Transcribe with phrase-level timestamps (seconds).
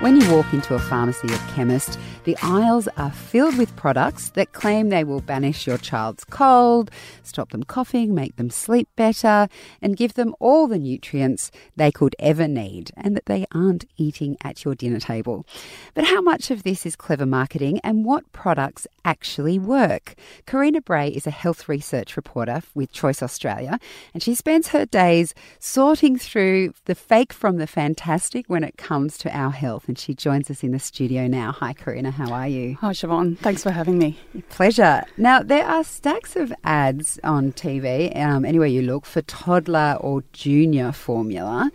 [0.00, 4.54] When you walk into a pharmacy or chemist, the aisles are filled with products that
[4.54, 6.90] claim they will banish your child's cold,
[7.22, 9.46] stop them coughing, make them sleep better,
[9.82, 14.38] and give them all the nutrients they could ever need, and that they aren't eating
[14.42, 15.44] at your dinner table.
[15.92, 20.14] But how much of this is clever marketing and what products actually work?
[20.46, 23.78] Karina Bray is a health research reporter with Choice Australia,
[24.14, 29.18] and she spends her days sorting through the fake from the fantastic when it comes
[29.18, 29.89] to our health.
[29.90, 31.50] And she joins us in the studio now.
[31.50, 32.12] Hi, Karina.
[32.12, 32.76] How are you?
[32.76, 33.36] Hi, Siobhan.
[33.36, 34.16] Thanks for having me.
[34.48, 35.02] Pleasure.
[35.16, 40.22] Now, there are stacks of ads on TV, um, anywhere you look, for toddler or
[40.32, 41.72] junior formula.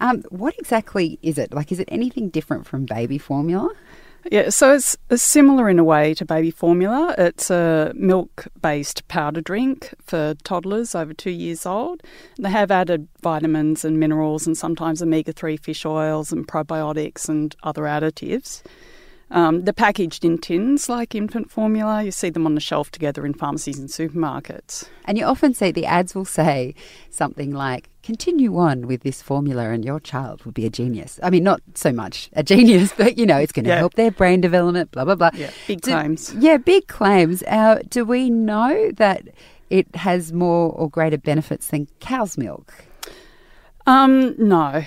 [0.00, 1.52] Um, what exactly is it?
[1.52, 3.68] Like, is it anything different from baby formula?
[4.30, 7.14] Yeah, so it's, similar in a way to baby formula.
[7.16, 12.02] It's a milk based powder drink for toddlers over two years old.
[12.38, 17.56] They have added vitamins and minerals and sometimes omega 3 fish oils and probiotics and
[17.62, 18.62] other additives.
[19.30, 22.02] Um, they're packaged in tins like infant formula.
[22.02, 24.88] You see them on the shelf together in pharmacies and supermarkets.
[25.04, 26.74] And you often see the ads will say
[27.10, 31.20] something like, continue on with this formula and your child will be a genius.
[31.22, 33.76] I mean, not so much a genius, but you know, it's going to Yeah.
[33.78, 35.30] help their brain development, blah, blah, blah.
[35.34, 36.34] Yeah, big Do- claims.
[36.38, 37.42] Yeah, big claims.
[37.42, 39.28] Uh, do we know that
[39.68, 42.72] it has more or greater benefits than cow's milk?
[43.86, 44.84] Um, no.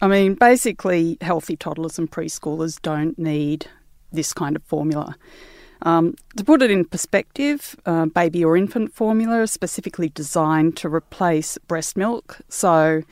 [0.00, 3.66] I mean, basically, healthy toddlers and preschoolers don't need
[4.12, 5.16] this kind of formula.
[5.82, 10.88] Um, to put it in perspective, uh, baby or infant formula is specifically designed to
[10.88, 12.38] replace breast milk.
[12.48, 13.02] So,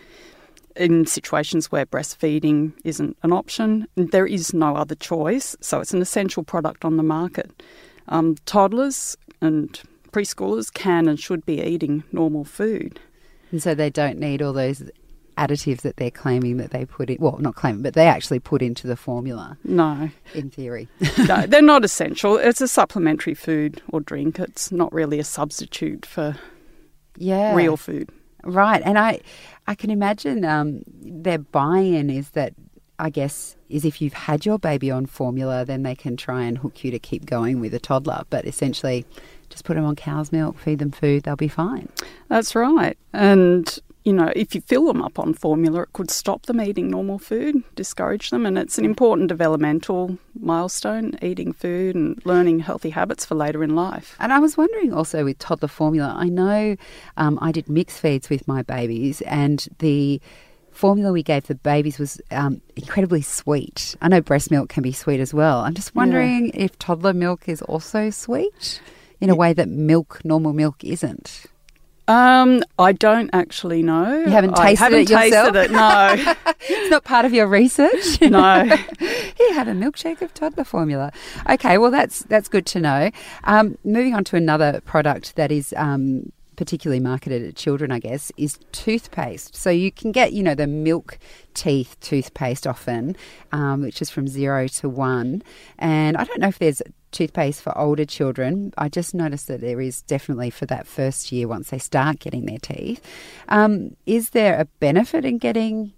[0.74, 5.54] in situations where breastfeeding isn't an option, there is no other choice.
[5.60, 7.62] So, it's an essential product on the market.
[8.08, 9.80] Um, toddlers and
[10.12, 13.00] preschoolers can and should be eating normal food.
[13.50, 14.82] And so they don't need all those
[15.42, 17.16] additives that they're claiming that they put in.
[17.20, 20.88] Well, not claiming, but they actually put into the formula, No, in theory.
[21.18, 22.36] no, they're not essential.
[22.36, 24.38] It's a supplementary food or drink.
[24.38, 26.36] It's not really a substitute for
[27.16, 27.54] yeah.
[27.54, 28.10] real food.
[28.44, 29.20] Right, and I,
[29.66, 32.54] I can imagine um, their buy-in is that
[32.98, 36.58] I guess is if you've had your baby on formula, then they can try and
[36.58, 38.22] hook you to keep going with a toddler.
[38.30, 39.04] But essentially,
[39.48, 41.88] just put them on cow's milk, feed them food, they'll be fine.
[42.28, 42.96] That's right.
[43.12, 46.90] And you know, if you fill them up on formula, it could stop them eating
[46.90, 51.16] normal food, discourage them, and it's an important developmental milestone.
[51.22, 54.16] Eating food and learning healthy habits for later in life.
[54.18, 56.76] And I was wondering also with toddler formula, I know
[57.16, 60.20] um, I did mixed feeds with my babies, and the
[60.72, 63.94] formula we gave the babies was um, incredibly sweet.
[64.00, 65.60] I know breast milk can be sweet as well.
[65.60, 68.80] I'm just wondering if toddler milk is also sweet
[69.20, 71.46] in a way that milk, normal milk, isn't.
[72.12, 74.18] Um, I don't actually know.
[74.20, 75.52] You haven't tasted haven't it yourself?
[75.54, 75.70] tasted it.
[75.70, 76.34] No,
[76.68, 78.20] It's not part of your research.
[78.20, 78.64] no.
[78.98, 81.12] Here, had a milkshake of toddler formula.
[81.48, 83.10] Okay, well that's that's good to know.
[83.44, 88.30] Um, moving on to another product that is um, particularly marketed at children, I guess,
[88.36, 89.56] is toothpaste.
[89.56, 91.18] So you can get, you know, the milk
[91.54, 93.16] teeth toothpaste often,
[93.52, 95.42] um, which is from zero to one.
[95.78, 98.72] And I don't know if there's toothpaste for older children.
[98.78, 102.46] I just noticed that there is definitely for that first year once they start getting
[102.46, 103.04] their teeth.
[103.48, 105.92] Um, is there a benefit in getting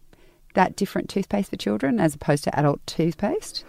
[0.55, 3.65] that different toothpaste for children as opposed to adult toothpaste?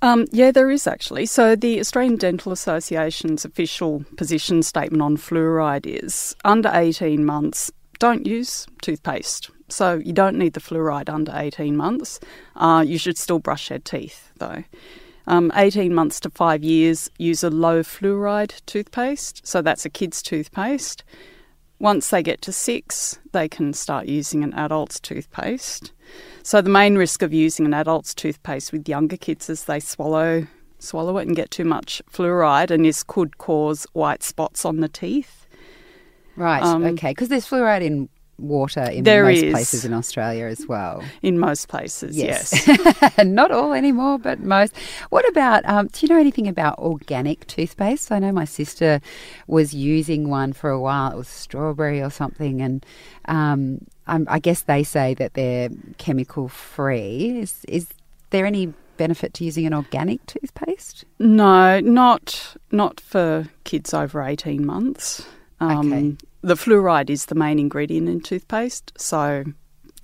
[0.00, 1.26] Um, yeah, there is actually.
[1.26, 8.24] So, the Australian Dental Association's official position statement on fluoride is under 18 months, don't
[8.26, 9.50] use toothpaste.
[9.68, 12.20] So, you don't need the fluoride under 18 months.
[12.54, 14.62] Uh, you should still brush your teeth, though.
[15.26, 19.46] Um, 18 months to five years, use a low fluoride toothpaste.
[19.46, 21.02] So, that's a kid's toothpaste.
[21.80, 25.92] Once they get to six, they can start using an adult's toothpaste.
[26.42, 30.46] So the main risk of using an adult's toothpaste with younger kids is they swallow
[30.80, 34.88] swallow it and get too much fluoride, and this could cause white spots on the
[34.88, 35.46] teeth.
[36.36, 37.10] Right, Um, okay.
[37.10, 38.08] Because there's fluoride in
[38.38, 39.52] water in There most is.
[39.52, 41.02] places in Australia as well.
[41.22, 42.52] In most places, yes.
[43.24, 44.74] Not all anymore, but most.
[45.10, 48.12] What about, um, do you know anything about organic toothpaste?
[48.12, 49.00] I know my sister
[49.46, 51.12] was using one for a while.
[51.12, 52.60] It was strawberry or something.
[52.62, 52.86] And
[53.26, 55.68] um, um, I guess they say that they're
[55.98, 57.38] chemical free.
[57.40, 57.88] Is, is
[58.30, 61.04] there any benefit to using an organic toothpaste?
[61.18, 65.26] No, not not for kids over eighteen months.
[65.60, 66.16] Um, Okay.
[66.42, 69.44] The fluoride is the main ingredient in toothpaste, so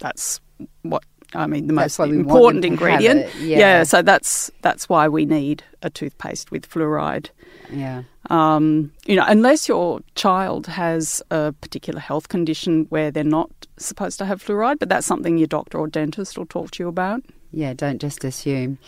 [0.00, 0.40] that's
[0.82, 1.04] what
[1.34, 1.66] I mean.
[1.66, 3.34] The That's most why we want important them to have ingredient.
[3.36, 3.82] it, yeah.
[3.82, 7.30] So that's that's why we need a toothpaste with fluoride.
[7.70, 8.02] Yeah.
[8.30, 14.18] Um, you know, unless your child has a particular health condition where they're not supposed
[14.18, 17.22] to have fluoride, but that's something your doctor or dentist will talk to you about.
[17.56, 18.78] Yeah, don't just assume.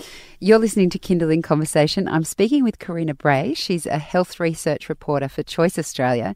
[0.40, 2.08] You're listening to Kinderling Conversation.
[2.08, 3.54] I'm speaking with Karina Bray.
[3.54, 6.34] She's a health research reporter for Choice Australia.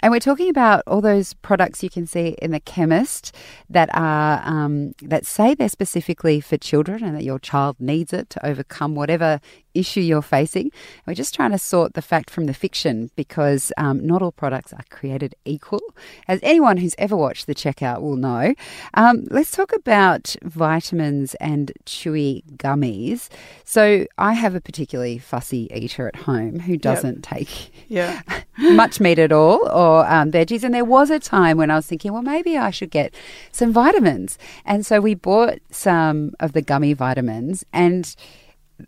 [0.00, 3.34] And we're talking about all those products you can see in the chemist
[3.68, 8.30] that are um, that say they're specifically for children and that your child needs it
[8.30, 9.40] to overcome whatever
[9.74, 10.70] issue you're facing.
[11.06, 14.72] We're just trying to sort the fact from the fiction because um, not all products
[14.72, 15.82] are created equal.
[16.28, 18.54] As anyone who's ever watched the checkout will know.
[18.94, 23.28] Um, let's talk about vitamins and chewy gummies.
[23.64, 28.22] So I have a particularly fussy eater at home who doesn't take Yeah.
[28.58, 30.62] much meat at all or um, veggies.
[30.64, 33.14] And there was a time when I was thinking, well, maybe I should get
[33.50, 34.38] some vitamins.
[34.64, 38.14] And so we bought some of the gummy vitamins, and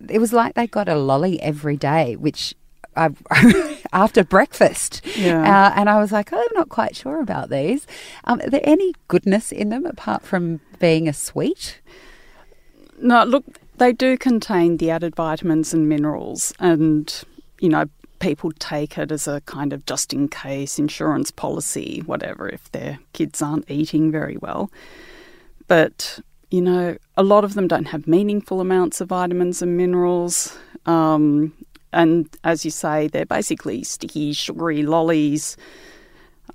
[0.09, 2.55] it was like they got a lolly every day, which.
[2.97, 3.11] I,
[3.93, 5.41] after breakfast, Yeah.
[5.43, 7.89] uh, and I was like, oh, I'm not quite sure about these.
[8.23, 11.81] Um, are there any goodness in them apart from being a sweet?
[13.01, 13.45] No, look,
[13.79, 17.13] they do contain the added vitamins and minerals, and
[17.61, 17.87] you know,
[18.21, 22.99] people take it as a kind of just in case insurance policy, whatever, if their
[23.13, 24.71] kids aren't eating very well.
[25.67, 26.21] But
[26.51, 30.57] you know, a lot of them don't have meaningful amounts of vitamins and minerals.
[30.87, 31.53] Um,
[31.93, 35.57] and as you say, they're basically sticky, sugary lollies.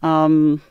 [0.01, 0.61] Um,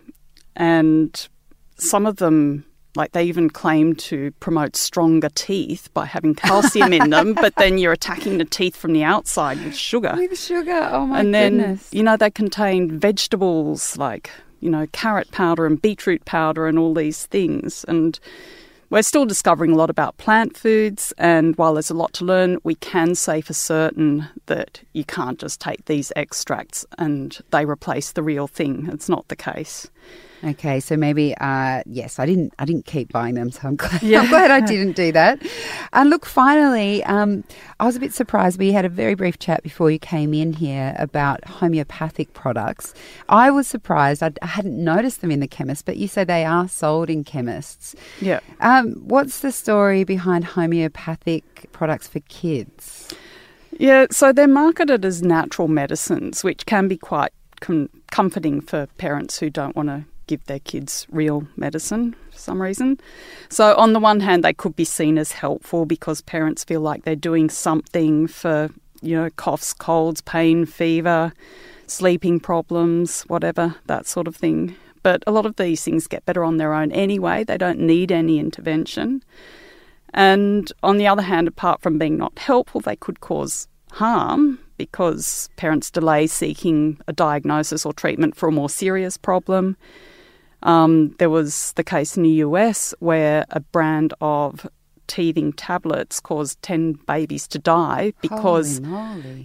[0.57, 1.29] and
[1.77, 2.65] some of them,
[2.97, 7.79] like they even claim to promote stronger teeth by having calcium in them, but then
[7.79, 10.15] you're attacking the teeth from the outside with sugar.
[10.17, 11.25] With sugar, oh my goodness.
[11.25, 14.31] and then, you know, they contain vegetables like,
[14.61, 17.85] you know, carrot powder and beetroot powder and all these things.
[17.87, 18.19] And
[18.91, 22.59] we're still discovering a lot about plant foods, and while there's a lot to learn,
[22.65, 28.13] we can say for certain that you can't just take these extracts and they replace
[28.13, 28.89] the real thing.
[28.91, 29.91] It's not the case.
[30.45, 32.55] Okay, so maybe uh, yes, I didn't.
[32.59, 34.03] I didn't keep buying them, so I'm glad.
[34.05, 35.43] I'm glad I didn't do that.
[35.93, 37.43] And look, finally, um,
[37.81, 38.59] I was a bit surprised.
[38.59, 42.95] We had a very brief chat before you came in here about homeopathic products.
[43.29, 44.23] I was surprised.
[44.23, 47.25] I'd, I hadn't noticed them in the chemist, but you said they are sold in
[47.25, 47.97] chemists.
[48.21, 48.39] Yeah.
[48.61, 53.13] Um, what's the story behind homeopathic products for kids?
[53.73, 59.39] Yeah, so they're marketed as natural medicines, which can be quite com- comforting for parents
[59.39, 63.01] who don't want to give their kids real medicine for some reason.
[63.49, 67.03] So, on the one hand, they could be seen as helpful because parents feel like
[67.03, 68.71] they're doing something for,
[69.03, 71.33] you know, coughs, colds, pain, fever,
[71.87, 74.77] sleeping problems, whatever, that sort of thing.
[75.03, 78.13] But a lot of these things get better on their own anyway, they don't need
[78.13, 79.23] any intervention.
[80.15, 85.51] And on the other hand, apart from being not helpful, they could cause harm because
[85.57, 89.77] parents delay seeking a diagnosis or treatment for a more serious problem.
[90.63, 94.67] Um, there was the case in the US where a brand of
[95.07, 98.81] teething tablets caused 10 babies to die because,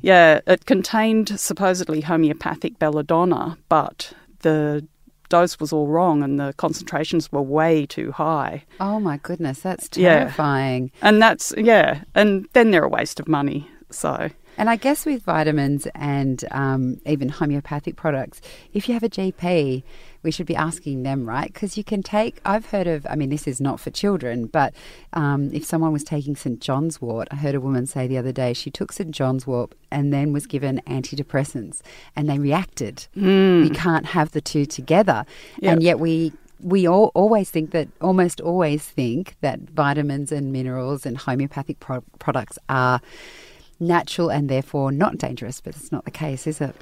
[0.01, 4.85] yeah, it contained supposedly homeopathic belladonna, but the
[5.29, 8.65] dose was all wrong and the concentrations were way too high.
[8.79, 10.19] Oh my goodness, that's Yeah.
[10.19, 10.91] terrifying.
[11.01, 13.69] And that's, yeah, and then they're a waste of money.
[13.89, 18.41] So, And I guess with vitamins and um, even homeopathic products,
[18.73, 19.81] if you have a GP,
[20.23, 21.51] we should be asking them, right?
[21.51, 24.73] Because you can take, I've heard of, I mean, this is not for children, but
[25.11, 26.59] um, if someone was taking St.
[26.59, 29.11] John's wort, I heard a woman say the other day she took St.
[29.11, 31.81] John's wort and then was given antidepressants
[32.15, 33.07] and they reacted.
[33.65, 35.25] You can't have the two together.
[35.59, 35.73] Yeah.
[35.73, 41.05] And yet we we all, always think that, almost always think that vitamins and minerals
[41.05, 43.01] and homeopathic pro- products are
[43.81, 46.75] natural and therefore not dangerous, but it's not the case, is it?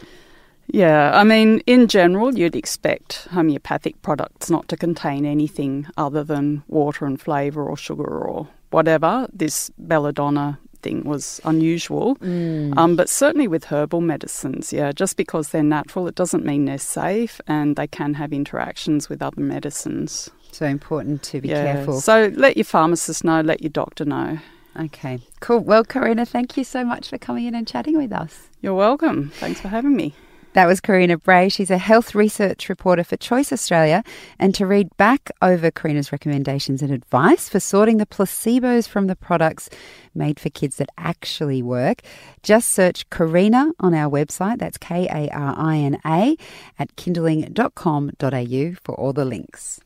[0.67, 6.63] Yeah, I mean, in general, you'd expect homeopathic products not to contain anything other than
[6.67, 9.27] water and flavour or sugar or whatever.
[9.33, 12.17] This belladonna thing was unusual.
[12.21, 16.77] Um, but certainly with herbal medicines, yeah, just because they're natural, it doesn't mean they're
[16.77, 20.29] safe and they can have interactions with other medicines.
[20.51, 21.73] So important to be yeah.
[21.73, 22.01] careful.
[22.01, 24.39] So let your pharmacist know, let your doctor know.
[24.79, 25.59] okay, cool.
[25.59, 28.49] Well, Karina, thank you so much for coming in and chatting with us.
[28.61, 29.29] You're welcome.
[29.35, 30.13] Thanks for having me.
[30.53, 31.47] That was Karina Bray.
[31.47, 34.03] She's a health research reporter for Choice Australia.
[34.37, 39.15] And to read back over Karina's recommendations and advice for sorting the placebos from the
[39.15, 39.69] products
[40.13, 42.01] made for kids that actually work,
[42.43, 44.59] just search Karina on our website.
[44.59, 46.35] That's K A R I N A
[46.77, 49.79] at kinderling.com.au for all the links.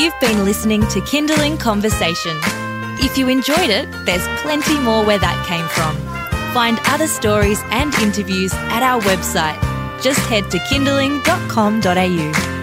[0.00, 2.40] You've been listening to Kinderling Conversation
[3.02, 5.96] if you enjoyed it, there's plenty more where that came from.
[6.52, 9.60] Find other stories and interviews at our website.
[10.02, 12.59] Just head to kinderling.com.au.